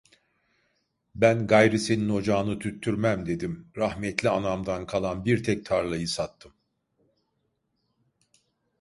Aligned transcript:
Ben 1.15 1.47
gayrı 1.47 1.79
senin 1.79 2.09
ocağını 2.09 2.59
tüttürmem! 2.59 3.25
dedim, 3.25 3.71
rahmetli 3.77 4.29
anamdan 4.29 4.85
kalan 4.85 5.25
bir 5.25 5.43
tek 5.43 5.65
tarlayı 5.65 6.07
sattım. 6.07 6.53